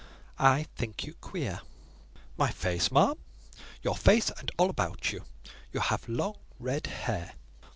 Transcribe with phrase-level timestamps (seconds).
[0.39, 1.61] "I think you queer."
[2.35, 3.17] "My face, ma'am?"
[3.83, 5.25] "Your face and all about you:
[5.71, 7.35] You have long red hair."